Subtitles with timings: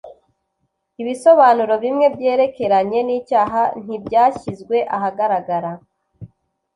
[1.01, 5.71] ibisobanuro bimwe byerekeranye nicyaha ntibyashyizwe ahagaragara